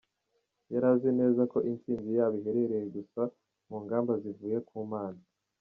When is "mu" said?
3.69-3.77